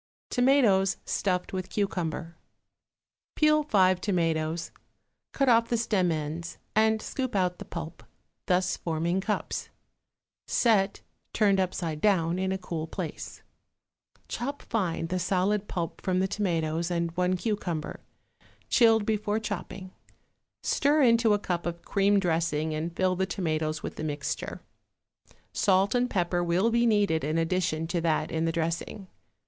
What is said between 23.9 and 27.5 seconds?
the mixture. Salt and pepper will be needed in